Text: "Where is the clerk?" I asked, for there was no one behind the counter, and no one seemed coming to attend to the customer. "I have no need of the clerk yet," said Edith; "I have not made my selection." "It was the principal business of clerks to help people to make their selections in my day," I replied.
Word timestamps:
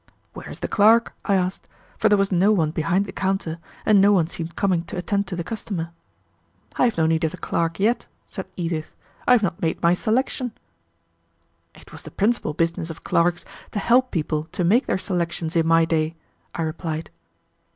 "Where 0.33 0.49
is 0.49 0.61
the 0.61 0.67
clerk?" 0.67 1.13
I 1.25 1.35
asked, 1.35 1.69
for 1.99 2.09
there 2.09 2.17
was 2.17 2.31
no 2.31 2.51
one 2.51 2.71
behind 2.71 3.05
the 3.05 3.11
counter, 3.11 3.59
and 3.85 4.01
no 4.01 4.11
one 4.11 4.25
seemed 4.25 4.55
coming 4.55 4.83
to 4.85 4.97
attend 4.97 5.27
to 5.27 5.35
the 5.35 5.43
customer. 5.43 5.91
"I 6.75 6.85
have 6.85 6.97
no 6.97 7.05
need 7.05 7.23
of 7.23 7.29
the 7.29 7.37
clerk 7.37 7.79
yet," 7.79 8.07
said 8.25 8.47
Edith; 8.55 8.95
"I 9.27 9.33
have 9.33 9.43
not 9.43 9.61
made 9.61 9.79
my 9.83 9.93
selection." 9.93 10.53
"It 11.75 11.91
was 11.91 12.01
the 12.01 12.09
principal 12.09 12.55
business 12.55 12.89
of 12.89 13.03
clerks 13.03 13.45
to 13.73 13.77
help 13.77 14.09
people 14.09 14.45
to 14.53 14.63
make 14.63 14.87
their 14.87 14.97
selections 14.97 15.55
in 15.55 15.67
my 15.67 15.85
day," 15.85 16.15
I 16.55 16.63
replied. 16.63 17.11